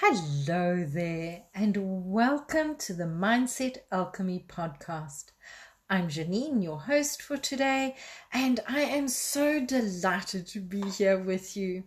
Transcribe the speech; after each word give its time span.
Hello 0.00 0.84
there, 0.86 1.42
and 1.56 1.76
welcome 1.76 2.76
to 2.76 2.92
the 2.94 3.02
Mindset 3.02 3.78
Alchemy 3.90 4.44
podcast. 4.48 5.32
I'm 5.90 6.06
Janine, 6.06 6.62
your 6.62 6.78
host 6.78 7.20
for 7.20 7.36
today, 7.36 7.96
and 8.32 8.60
I 8.68 8.82
am 8.82 9.08
so 9.08 9.58
delighted 9.58 10.46
to 10.46 10.60
be 10.60 10.82
here 10.82 11.18
with 11.18 11.56
you. 11.56 11.82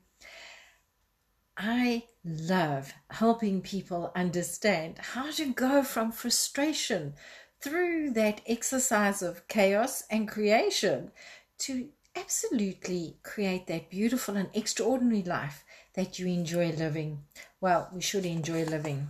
I 1.55 2.03
love 2.25 2.93
helping 3.11 3.61
people 3.61 4.11
understand 4.13 4.97
how 4.97 5.31
to 5.31 5.45
go 5.45 5.81
from 5.81 6.11
frustration 6.11 7.13
through 7.61 8.11
that 8.11 8.41
exercise 8.45 9.21
of 9.21 9.47
chaos 9.47 10.03
and 10.11 10.27
creation 10.27 11.11
to 11.59 11.87
absolutely 12.17 13.19
create 13.23 13.67
that 13.67 13.89
beautiful 13.89 14.35
and 14.35 14.49
extraordinary 14.53 15.23
life 15.23 15.63
that 15.95 16.19
you 16.19 16.27
enjoy 16.27 16.71
living. 16.71 17.23
Well, 17.59 17.89
we 17.93 18.01
should 18.01 18.25
enjoy 18.25 18.65
living. 18.65 19.09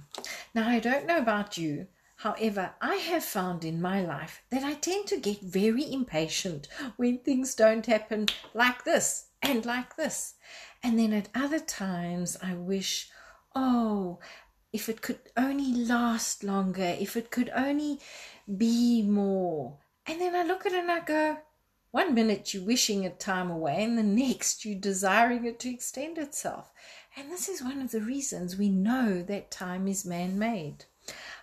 Now, 0.54 0.68
I 0.68 0.80
don't 0.80 1.06
know 1.06 1.18
about 1.18 1.58
you. 1.58 1.88
However, 2.18 2.76
I 2.80 2.96
have 2.96 3.24
found 3.24 3.66
in 3.66 3.82
my 3.82 4.02
life 4.02 4.44
that 4.52 4.64
I 4.64 4.76
tend 4.76 5.08
to 5.08 5.18
get 5.18 5.42
very 5.42 5.92
impatient 5.92 6.68
when 6.98 7.18
things 7.18 7.56
don't 7.56 7.86
happen 7.86 8.28
like 8.54 8.84
this 8.84 9.26
and 9.42 9.66
like 9.66 9.96
this. 9.96 10.36
And 10.84 11.00
then 11.00 11.14
at 11.14 11.30
other 11.34 11.60
times, 11.60 12.38
I 12.42 12.54
wish, 12.54 13.10
oh, 13.56 14.20
if 14.72 14.88
it 14.88 15.02
could 15.02 15.20
only 15.36 15.74
last 15.74 16.44
longer, 16.44 16.96
if 17.00 17.18
it 17.18 17.32
could 17.32 17.50
only 17.56 18.00
be 18.58 19.02
more. 19.02 19.78
And 20.06 20.22
then 20.22 20.36
I 20.36 20.44
look 20.44 20.66
at 20.66 20.74
it 20.74 20.80
and 20.80 20.92
I 20.92 21.00
go, 21.00 21.38
one 21.92 22.14
minute 22.14 22.54
you're 22.54 22.64
wishing 22.64 23.06
a 23.06 23.10
time 23.10 23.52
away, 23.52 23.84
and 23.84 23.98
the 23.98 24.04
next 24.24 24.66
you're 24.66 24.80
desiring 24.80 25.46
it 25.46 25.60
to 25.60 25.70
extend 25.70 26.18
itself. 26.18 26.72
And 27.16 27.30
this 27.30 27.50
is 27.50 27.62
one 27.62 27.82
of 27.82 27.92
the 27.92 28.02
reasons 28.02 28.56
we 28.56 28.70
know 28.70 29.22
that 29.24 29.52
time 29.52 29.88
is 29.88 30.06
man 30.06 30.40
made. 30.40 30.86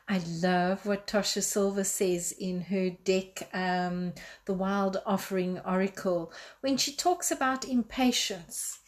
I 0.09 0.23
love 0.41 0.87
what 0.87 1.07
Tosha 1.07 1.43
Silver 1.43 1.85
says 1.85 2.33
in 2.33 2.63
her 2.63 2.89
deck, 2.89 3.51
um, 3.53 4.15
The 4.47 4.55
Wild 4.55 5.03
Offering 5.05 5.59
Oracle, 5.61 6.33
when 6.63 6.79
she 6.79 6.97
talks 6.97 7.31
about 7.31 7.69
impatience. 7.69 8.79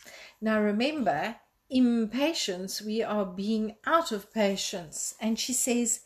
Now, 0.40 0.62
remember, 0.62 1.36
impatience, 1.68 2.80
we 2.80 3.02
are 3.02 3.26
being 3.26 3.76
out 3.84 4.12
of 4.12 4.32
patience. 4.32 5.14
And 5.20 5.38
she 5.38 5.52
says, 5.52 6.00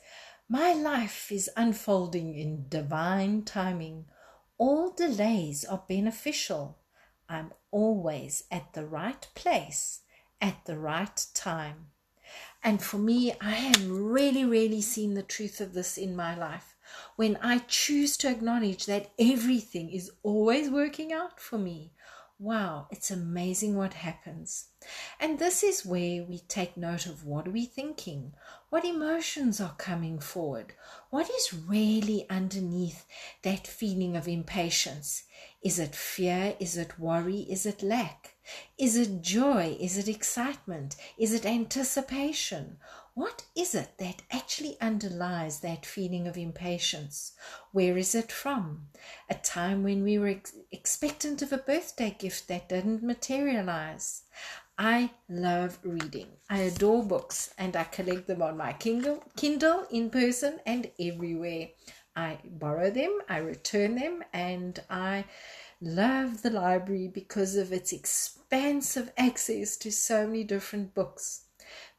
My 0.49 0.73
life 0.73 1.31
is 1.31 1.49
unfolding 1.57 2.35
in 2.37 2.67
divine 2.69 3.43
timing. 3.43 4.07
All 4.67 4.93
delays 4.93 5.63
are 5.67 5.85
beneficial. 5.87 6.79
I'm 7.29 7.53
always 7.71 8.45
at 8.51 8.73
the 8.73 8.87
right 8.87 9.29
place 9.35 10.01
at 10.41 10.65
the 10.65 10.79
right 10.79 11.27
time. 11.35 11.89
And 12.63 12.83
for 12.83 12.97
me, 12.97 13.35
I 13.43 13.51
have 13.51 13.91
really, 13.91 14.43
really 14.43 14.81
seen 14.81 15.13
the 15.13 15.23
truth 15.23 15.61
of 15.61 15.75
this 15.75 15.99
in 15.99 16.17
my 16.17 16.35
life. 16.35 16.77
When 17.17 17.37
I 17.43 17.59
choose 17.59 18.17
to 18.17 18.31
acknowledge 18.31 18.87
that 18.87 19.13
everything 19.19 19.91
is 19.91 20.11
always 20.23 20.71
working 20.71 21.13
out 21.13 21.39
for 21.39 21.59
me, 21.59 21.93
wow, 22.39 22.87
it's 22.91 23.11
amazing 23.11 23.77
what 23.77 23.95
happens. 23.95 24.67
And 25.21 25.39
this 25.39 25.63
is 25.63 25.87
where 25.87 26.25
we 26.25 26.41
take 26.41 26.77
note 26.77 27.07
of 27.07 27.25
what 27.25 27.49
are 27.49 27.53
we 27.53 27.67
thinking? 27.67 28.33
What 28.71 28.85
emotions 28.85 29.61
are 29.61 29.75
coming 29.79 30.19
forward? 30.19 30.75
What 31.11 31.31
is 31.31 31.55
really 31.55 32.27
underneath 32.29 33.07
that 33.43 33.67
feeling 33.67 34.17
of 34.17 34.29
impatience? 34.29 35.23
Is 35.63 35.79
it 35.79 35.95
fear? 35.95 36.57
Is 36.59 36.77
it 36.77 36.99
worry? 36.99 37.41
Is 37.49 37.67
it 37.67 37.83
lack? 37.83 38.34
Is 38.77 38.97
it 38.97 39.23
joy? 39.23 39.77
Is 39.81 39.97
it 39.97 40.09
excitement? 40.09 40.97
Is 41.19 41.33
it 41.33 41.47
anticipation? 41.47 42.79
What 43.15 43.45
is 43.55 43.75
it 43.77 43.97
that 43.99 44.23
actually 44.31 44.77
underlies 44.81 45.61
that 45.61 45.87
feeling 45.87 46.27
of 46.27 46.37
impatience? 46.37 47.33
Where 47.71 47.97
is 47.97 48.15
it 48.15 48.33
from? 48.33 48.89
A 49.31 49.35
time 49.35 49.85
when 49.85 50.03
we 50.03 50.19
were 50.19 50.29
ex- 50.29 50.57
expectant 50.73 51.41
of 51.41 51.53
a 51.53 51.59
birthday 51.59 52.17
gift 52.19 52.49
that 52.49 52.69
didn't 52.69 53.05
materialize. 53.05 54.23
I 54.77 55.11
love 55.29 55.79
reading. 55.85 56.33
I 56.51 56.59
adore 56.63 57.05
books 57.05 57.55
and 57.57 57.77
I 57.77 57.85
collect 57.85 58.27
them 58.27 58.43
on 58.43 58.57
my 58.57 58.73
Kindle, 58.73 59.23
Kindle 59.37 59.87
in 59.91 60.11
person 60.11 60.59
and 60.67 60.91
everywhere. 60.99 61.69
I 62.17 62.39
borrow 62.45 62.91
them, 62.91 63.21
I 63.29 63.39
return 63.39 63.95
them, 63.95 64.25
and 64.33 64.81
I 64.91 65.25
love 65.81 66.43
the 66.43 66.51
library 66.51 67.09
because 67.09 67.57
of 67.57 67.73
its 67.73 67.93
expansive 67.93 68.44
access 68.55 69.77
to 69.77 69.91
so 69.91 70.27
many 70.27 70.45
different 70.45 70.95
books. 70.95 71.47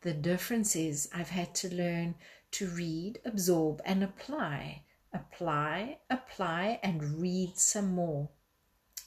The 0.01 0.13
difference 0.13 0.75
is 0.75 1.09
I've 1.13 1.29
had 1.29 1.53
to 1.55 1.73
learn 1.73 2.15
to 2.51 2.67
read, 2.67 3.19
absorb, 3.25 3.81
and 3.85 4.03
apply. 4.03 4.83
Apply, 5.13 5.99
apply, 6.09 6.79
and 6.83 7.21
read 7.21 7.57
some 7.57 7.93
more. 7.93 8.29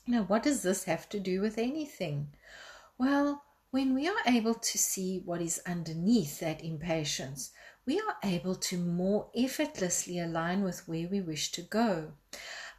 Now, 0.07 0.23
what 0.25 0.43
does 0.43 0.63
this 0.63 0.85
have 0.85 1.09
to 1.11 1.21
do 1.21 1.41
with 1.41 1.59
anything? 1.59 2.29
Well, 2.99 3.45
when 3.71 3.95
we 3.95 4.09
are 4.09 4.23
able 4.27 4.55
to 4.55 4.79
see 4.79 5.23
what 5.25 5.43
is 5.43 5.61
underneath 5.67 6.41
that 6.41 6.65
impatience, 6.65 7.51
we 7.87 8.01
are 8.01 8.17
able 8.25 8.55
to 8.55 8.79
more 8.79 9.31
effortlessly 9.37 10.19
align 10.19 10.63
with 10.63 10.89
where 10.89 11.09
we 11.09 11.21
wish 11.21 11.53
to 11.53 11.63
go. 11.63 12.13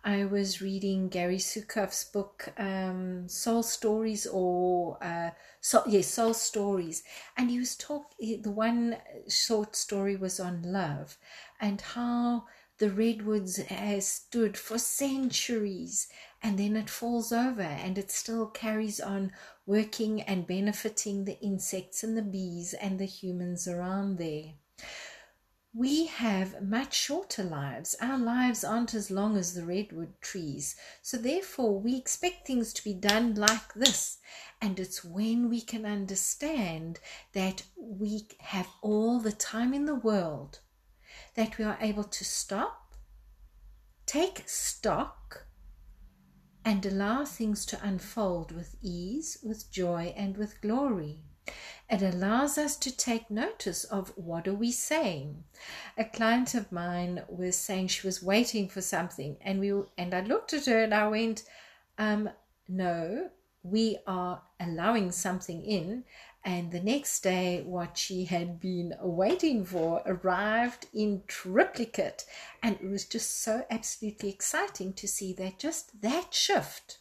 I 0.03 0.23
was 0.23 0.61
reading 0.61 1.09
Gary 1.09 1.37
Zukav's 1.37 2.05
book, 2.05 2.53
um, 2.57 3.27
Soul 3.27 3.63
Stories, 3.63 4.25
or 4.25 4.97
uh, 5.03 5.31
yes, 5.87 6.07
Soul 6.07 6.33
Stories, 6.33 7.03
and 7.35 7.49
he 7.49 7.59
was 7.59 7.75
talking. 7.75 8.41
The 8.41 8.51
one 8.51 8.97
short 9.27 9.75
story 9.75 10.15
was 10.15 10.39
on 10.39 10.61
love 10.63 11.17
and 11.59 11.81
how 11.81 12.45
the 12.77 12.89
redwoods 12.89 13.57
has 13.57 14.07
stood 14.07 14.57
for 14.57 14.77
centuries, 14.77 16.07
and 16.41 16.57
then 16.57 16.77
it 16.77 16.89
falls 16.89 17.33
over, 17.33 17.61
and 17.61 17.97
it 17.97 18.09
still 18.09 18.47
carries 18.47 19.01
on 19.01 19.33
working 19.65 20.21
and 20.21 20.47
benefiting 20.47 21.25
the 21.25 21.39
insects 21.41 22.03
and 22.03 22.17
the 22.17 22.21
bees 22.21 22.73
and 22.73 22.99
the 22.99 23.05
humans 23.05 23.67
around 23.67 24.17
there 24.17 24.53
we 25.73 26.07
have 26.07 26.63
much 26.63 26.95
shorter 26.95 27.43
lives. 27.43 27.95
Our 28.01 28.17
lives 28.17 28.63
aren't 28.63 28.95
as 28.95 29.11
long 29.11 29.37
as 29.37 29.53
the 29.53 29.65
redwood 29.65 30.19
trees. 30.19 30.75
So, 31.01 31.17
therefore, 31.17 31.79
we 31.79 31.95
expect 31.95 32.47
things 32.47 32.73
to 32.73 32.83
be 32.83 32.93
done 32.93 33.35
like 33.35 33.73
this. 33.75 34.17
And 34.61 34.79
it's 34.79 35.05
when 35.05 35.47
we 35.47 35.61
can 35.61 35.85
understand 35.85 36.99
that 37.33 37.63
we 37.77 38.27
have 38.39 38.67
all 38.81 39.19
the 39.19 39.31
time 39.31 39.73
in 39.73 39.85
the 39.85 39.95
world 39.95 40.59
that 41.35 41.57
we 41.57 41.65
are 41.65 41.77
able 41.79 42.03
to 42.03 42.25
stop, 42.25 42.95
take 44.05 44.43
stock, 44.47 45.45
and 46.65 46.85
allow 46.85 47.25
things 47.25 47.65
to 47.67 47.79
unfold 47.83 48.51
with 48.51 48.75
ease, 48.81 49.37
with 49.43 49.71
joy, 49.71 50.13
and 50.17 50.35
with 50.35 50.61
glory. 50.61 51.23
It 51.89 52.03
allows 52.03 52.57
us 52.57 52.75
to 52.77 52.95
take 52.95 53.31
notice 53.31 53.83
of 53.83 54.15
what 54.15 54.47
are 54.47 54.53
we 54.53 54.71
saying. 54.71 55.43
A 55.97 56.05
client 56.05 56.53
of 56.53 56.71
mine 56.71 57.23
was 57.27 57.55
saying 57.55 57.87
she 57.87 58.05
was 58.05 58.21
waiting 58.21 58.69
for 58.69 58.81
something, 58.81 59.37
and 59.41 59.59
we 59.59 59.71
and 59.97 60.13
I 60.13 60.21
looked 60.21 60.53
at 60.53 60.67
her 60.67 60.83
and 60.83 60.93
I 60.93 61.07
went, 61.07 61.43
um, 61.97 62.29
"No, 62.67 63.31
we 63.63 63.97
are 64.05 64.43
allowing 64.59 65.11
something 65.11 65.63
in." 65.63 66.05
And 66.45 66.71
the 66.71 66.79
next 66.79 67.21
day, 67.21 67.63
what 67.63 67.97
she 67.97 68.25
had 68.25 68.59
been 68.59 68.95
waiting 69.01 69.65
for 69.65 70.03
arrived 70.05 70.85
in 70.93 71.23
triplicate, 71.27 72.25
and 72.61 72.75
it 72.75 72.87
was 72.87 73.05
just 73.05 73.41
so 73.41 73.65
absolutely 73.69 74.29
exciting 74.29 74.93
to 74.93 75.07
see 75.07 75.33
that 75.33 75.57
just 75.57 76.01
that 76.01 76.33
shift 76.33 76.99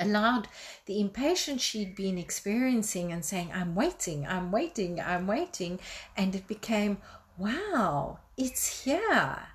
allowed 0.00 0.48
the 0.86 1.00
impatience 1.00 1.62
she'd 1.62 1.94
been 1.94 2.18
experiencing 2.18 3.12
and 3.12 3.24
saying, 3.24 3.52
I'm 3.54 3.74
waiting, 3.74 4.26
I'm 4.26 4.50
waiting, 4.50 5.00
I'm 5.00 5.26
waiting. 5.26 5.78
And 6.16 6.34
it 6.34 6.48
became, 6.48 6.98
wow, 7.38 8.18
it's 8.36 8.84
here. 8.84 9.48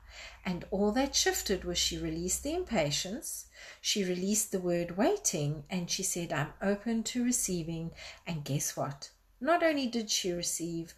And 0.45 0.63
all 0.69 0.91
that 0.91 1.15
shifted 1.15 1.65
was 1.65 1.77
she 1.77 1.97
released 1.97 2.43
the 2.43 2.53
impatience, 2.53 3.47
she 3.81 4.03
released 4.03 4.51
the 4.51 4.59
word 4.59 4.95
waiting, 4.95 5.63
and 5.71 5.89
she 5.89 6.03
said, 6.03 6.31
I'm 6.31 6.53
open 6.61 7.03
to 7.03 7.23
receiving. 7.23 7.91
And 8.27 8.43
guess 8.43 8.77
what? 8.77 9.09
Not 9.41 9.63
only 9.63 9.87
did 9.87 10.09
she 10.11 10.31
receive 10.31 10.93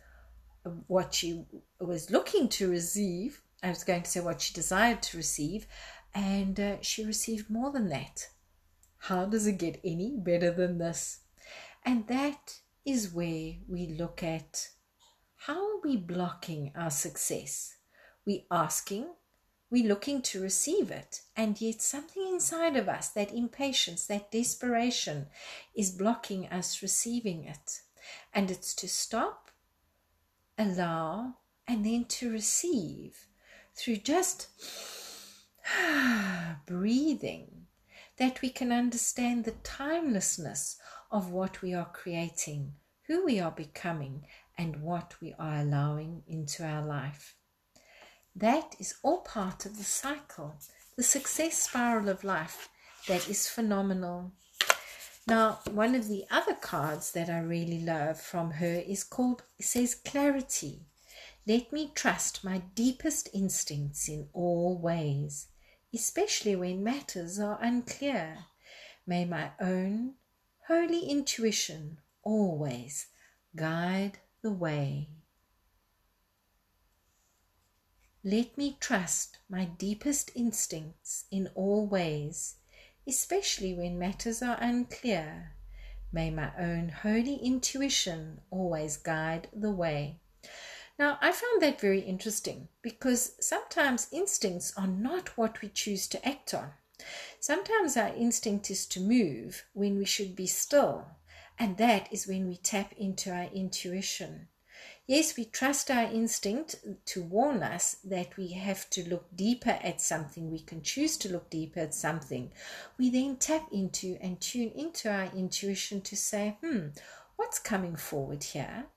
what 0.87 1.13
she 1.13 1.45
was 1.79 2.11
looking 2.11 2.49
to 2.49 2.69
receive, 2.69 3.41
I 3.63 3.69
was 3.69 3.85
going 3.85 4.03
to 4.03 4.09
say 4.09 4.19
what 4.19 4.41
she 4.41 4.53
desired 4.53 5.01
to 5.03 5.17
receive, 5.17 5.65
and 6.13 6.59
uh, 6.59 6.75
she 6.81 7.05
received 7.05 7.49
more 7.49 7.71
than 7.71 7.89
that. 7.89 8.27
How 9.07 9.23
does 9.23 9.47
it 9.47 9.57
get 9.57 9.79
any 9.85 10.17
better 10.17 10.51
than 10.51 10.79
this? 10.79 11.19
And 11.85 12.05
that 12.07 12.59
is 12.85 13.13
where 13.13 13.53
we 13.65 13.95
look 13.97 14.21
at 14.21 14.67
how 15.45 15.75
are 15.75 15.79
we 15.81 15.95
blocking 15.95 16.73
our 16.75 16.89
success? 16.89 17.77
We 18.25 18.47
asking, 18.51 19.07
we 19.69 19.83
looking 19.83 20.21
to 20.23 20.41
receive 20.41 20.91
it, 20.91 21.21
and 21.37 21.61
yet 21.61 21.81
something 21.81 22.27
inside 22.27 22.75
of 22.75 22.89
us, 22.89 23.07
that 23.11 23.33
impatience, 23.33 24.05
that 24.07 24.29
desperation, 24.29 25.27
is 25.73 25.91
blocking 25.91 26.45
us 26.47 26.81
receiving 26.81 27.45
it. 27.45 27.79
And 28.33 28.51
it's 28.51 28.73
to 28.75 28.89
stop, 28.89 29.51
allow, 30.57 31.35
and 31.65 31.85
then 31.85 32.03
to 32.19 32.29
receive 32.29 33.27
through 33.73 33.97
just 33.97 34.49
breathing 36.65 37.56
that 38.17 38.41
we 38.41 38.49
can 38.49 38.71
understand 38.71 39.45
the 39.45 39.55
timelessness 39.63 40.77
of 41.11 41.29
what 41.29 41.61
we 41.61 41.73
are 41.73 41.89
creating, 41.93 42.73
who 43.07 43.25
we 43.25 43.39
are 43.39 43.51
becoming, 43.51 44.25
and 44.57 44.81
what 44.81 45.15
we 45.21 45.33
are 45.37 45.57
allowing 45.57 46.23
into 46.27 46.65
our 46.65 46.83
life. 46.83 47.35
That 48.35 48.75
is 48.79 48.95
all 49.03 49.21
part 49.21 49.65
of 49.65 49.77
the 49.77 49.83
cycle, 49.83 50.55
the 50.95 51.03
success 51.03 51.63
spiral 51.63 52.09
of 52.09 52.23
life 52.23 52.69
that 53.07 53.29
is 53.29 53.47
phenomenal. 53.47 54.33
Now, 55.27 55.59
one 55.69 55.93
of 55.95 56.07
the 56.07 56.25
other 56.31 56.53
cards 56.53 57.11
that 57.11 57.29
I 57.29 57.39
really 57.39 57.79
love 57.79 58.19
from 58.19 58.51
her 58.51 58.81
is 58.87 59.03
called, 59.03 59.43
says 59.59 59.95
clarity. 59.95 60.81
Let 61.45 61.71
me 61.71 61.91
trust 61.93 62.43
my 62.43 62.59
deepest 62.75 63.29
instincts 63.33 64.09
in 64.09 64.27
all 64.33 64.77
ways, 64.77 65.47
especially 65.97 66.55
when 66.55 66.83
matters 66.83 67.39
are 67.39 67.57
unclear. 67.59 68.37
May 69.07 69.25
my 69.25 69.49
own 69.59 70.13
holy 70.67 71.09
intuition 71.09 71.97
always 72.21 73.07
guide 73.55 74.19
the 74.43 74.51
way. 74.51 75.09
Let 78.23 78.55
me 78.59 78.77
trust 78.79 79.39
my 79.49 79.65
deepest 79.65 80.29
instincts 80.35 81.25
in 81.31 81.49
all 81.55 81.87
ways, 81.87 82.57
especially 83.07 83.73
when 83.73 83.97
matters 83.97 84.43
are 84.43 84.61
unclear. 84.61 85.53
May 86.11 86.29
my 86.29 86.51
own 86.59 86.89
holy 86.89 87.37
intuition 87.37 88.41
always 88.51 88.97
guide 88.97 89.47
the 89.51 89.71
way. 89.71 90.19
Now, 90.99 91.19
I 91.21 91.31
found 91.31 91.61
that 91.61 91.79
very 91.79 91.99
interesting 91.99 92.69
because 92.81 93.33
sometimes 93.39 94.07
instincts 94.11 94.73
are 94.75 94.87
not 94.87 95.37
what 95.37 95.61
we 95.61 95.69
choose 95.69 96.07
to 96.07 96.27
act 96.27 96.53
on. 96.55 96.71
Sometimes 97.39 97.95
our 97.95 98.15
instinct 98.15 98.71
is 98.71 98.87
to 98.87 98.99
move 98.99 99.65
when 99.73 99.97
we 99.97 100.05
should 100.05 100.35
be 100.35 100.47
still, 100.47 101.05
and 101.59 101.77
that 101.77 102.11
is 102.11 102.27
when 102.27 102.47
we 102.47 102.57
tap 102.57 102.93
into 102.97 103.31
our 103.31 103.47
intuition. 103.53 104.47
Yes, 105.05 105.37
we 105.37 105.45
trust 105.45 105.91
our 105.91 106.11
instinct 106.11 106.75
to 107.05 107.21
warn 107.21 107.61
us 107.61 107.97
that 108.03 108.35
we 108.35 108.53
have 108.53 108.89
to 108.89 109.07
look 109.07 109.27
deeper 109.35 109.77
at 109.83 110.01
something. 110.01 110.51
We 110.51 110.59
can 110.59 110.81
choose 110.81 111.15
to 111.17 111.31
look 111.31 111.49
deeper 111.49 111.79
at 111.79 111.93
something. 111.93 112.51
We 112.97 113.11
then 113.11 113.37
tap 113.37 113.69
into 113.71 114.17
and 114.19 114.41
tune 114.41 114.71
into 114.75 115.11
our 115.11 115.31
intuition 115.35 116.01
to 116.01 116.17
say, 116.17 116.57
hmm, 116.61 116.87
what's 117.35 117.59
coming 117.59 117.95
forward 117.95 118.43
here? 118.43 118.87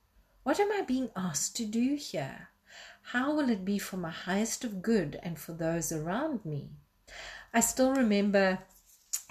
What 0.51 0.59
am 0.59 0.73
I 0.73 0.83
being 0.83 1.11
asked 1.15 1.55
to 1.59 1.65
do 1.65 1.95
here? 1.95 2.49
How 3.03 3.33
will 3.33 3.51
it 3.51 3.65
be 3.65 3.79
for 3.79 3.97
my 3.97 4.11
highest 4.11 4.65
of 4.65 4.83
good 4.83 5.17
and 5.23 5.39
for 5.39 5.53
those 5.53 5.93
around 5.93 6.45
me? 6.45 6.71
I 7.55 7.61
still 7.61 7.95
remember 7.95 8.59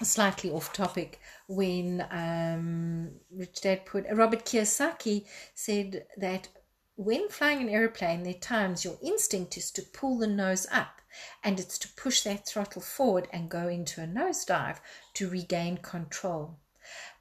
slightly 0.02 0.50
off 0.50 0.72
topic 0.72 1.20
when 1.46 2.06
um, 2.10 3.10
Rich 3.30 3.60
Dad 3.60 3.84
put 3.84 4.06
Robert 4.10 4.46
Kiyosaki 4.46 5.26
said 5.54 6.06
that 6.16 6.48
when 6.96 7.28
flying 7.28 7.60
an 7.60 7.68
aeroplane, 7.68 8.22
there 8.22 8.34
are 8.34 8.38
times 8.38 8.86
your 8.86 8.96
instinct 9.02 9.58
is 9.58 9.70
to 9.72 9.82
pull 9.82 10.16
the 10.16 10.26
nose 10.26 10.66
up 10.72 11.02
and 11.44 11.60
it's 11.60 11.76
to 11.80 11.92
push 11.96 12.22
that 12.22 12.46
throttle 12.46 12.80
forward 12.80 13.28
and 13.30 13.50
go 13.50 13.68
into 13.68 14.02
a 14.02 14.06
nosedive 14.06 14.78
to 15.12 15.28
regain 15.28 15.76
control. 15.76 16.56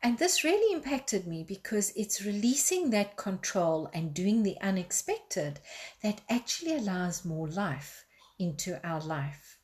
And 0.02 0.18
this 0.18 0.44
really 0.44 0.74
impacted 0.74 1.28
me 1.28 1.44
because 1.44 1.92
it's 1.96 2.24
releasing 2.26 2.90
that 2.90 3.18
control 3.18 3.90
and 3.94 4.14
doing 4.14 4.44
the 4.44 4.58
unexpected 4.62 5.60
that 6.02 6.22
actually 6.30 6.76
allows 6.76 7.26
more 7.26 7.48
life 7.48 8.06
into 8.38 8.80
our 8.88 9.02
life. 9.02 9.60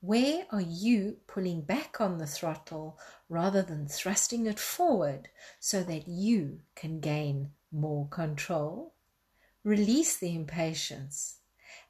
Where 0.00 0.46
are 0.52 0.60
you 0.60 1.16
pulling 1.26 1.62
back 1.62 2.00
on 2.00 2.18
the 2.18 2.26
throttle 2.26 2.98
rather 3.28 3.62
than 3.62 3.88
thrusting 3.88 4.46
it 4.46 4.60
forward 4.60 5.28
so 5.58 5.82
that 5.82 6.06
you 6.06 6.60
can 6.74 7.00
gain 7.00 7.52
more 7.72 8.06
control, 8.08 8.94
release 9.64 10.16
the 10.16 10.34
impatience, 10.34 11.38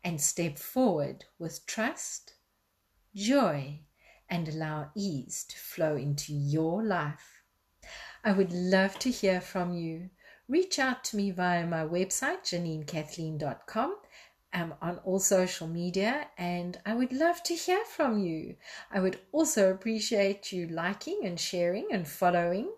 and 0.02 0.20
step 0.20 0.56
forward 0.56 1.24
with 1.38 1.66
trust, 1.66 2.34
joy, 3.14 3.80
and 4.28 4.48
allow 4.48 4.90
ease 4.94 5.44
to 5.44 5.58
flow 5.58 5.96
into 5.96 6.32
your 6.32 6.82
life. 6.82 7.42
I 8.24 8.32
would 8.32 8.52
love 8.52 8.98
to 9.00 9.10
hear 9.10 9.40
from 9.40 9.72
you. 9.72 10.10
Reach 10.48 10.78
out 10.78 11.04
to 11.04 11.16
me 11.16 11.30
via 11.30 11.66
my 11.66 11.84
website, 11.84 12.42
JanineKathleen.com. 12.42 13.96
I'm 14.52 14.74
on 14.80 14.98
all 15.04 15.18
social 15.18 15.66
media 15.66 16.28
and 16.38 16.80
I 16.86 16.94
would 16.94 17.12
love 17.12 17.42
to 17.44 17.54
hear 17.54 17.84
from 17.84 18.18
you. 18.20 18.56
I 18.90 19.00
would 19.00 19.20
also 19.30 19.70
appreciate 19.70 20.50
you 20.50 20.66
liking 20.68 21.20
and 21.24 21.38
sharing 21.38 21.88
and 21.92 22.08
following 22.08 22.70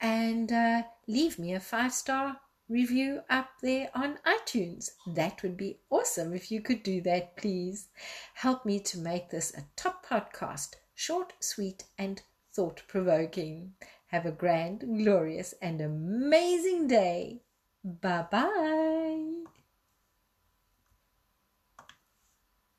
and 0.00 0.50
uh, 0.50 0.82
leave 1.06 1.38
me 1.38 1.54
a 1.54 1.60
five 1.60 1.92
star 1.92 2.40
review 2.68 3.20
up 3.28 3.50
there 3.62 3.90
on 3.94 4.18
iTunes. 4.26 4.90
That 5.06 5.42
would 5.42 5.56
be 5.56 5.80
awesome 5.90 6.32
if 6.32 6.50
you 6.50 6.60
could 6.60 6.82
do 6.82 7.00
that, 7.02 7.36
please. 7.36 7.88
Help 8.34 8.64
me 8.64 8.80
to 8.80 8.98
make 8.98 9.30
this 9.30 9.52
a 9.54 9.64
top 9.76 10.06
podcast, 10.06 10.74
short, 10.98 11.32
sweet, 11.38 11.84
and 11.96 12.20
thought 12.52 12.82
provoking. 12.88 13.74
Have 14.08 14.26
a 14.26 14.32
grand, 14.32 14.80
glorious, 14.80 15.54
and 15.62 15.80
amazing 15.80 16.88
day. 16.88 17.42
Bye 17.84 18.26
bye. 18.28 18.97